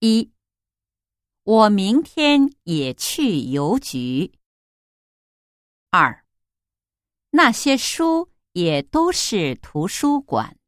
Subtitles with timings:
[0.00, 0.32] 一。
[1.42, 4.32] 我明天也去邮局。
[5.90, 6.24] 二。
[7.30, 10.58] 那些书也都是图书馆。